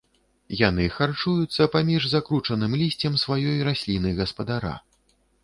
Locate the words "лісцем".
2.81-3.19